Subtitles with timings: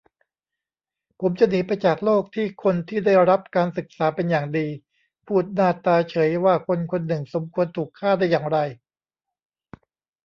[1.19, 4.67] ผมจะหนีไปจากโลกที่คนที่ได้รับการศึกษาเป็นอย่างดี
[5.25, 8.57] พูดหน้าตาเฉยว่าคนคนหนึ่งสมควรถูกฆ่า ได้อย่างไร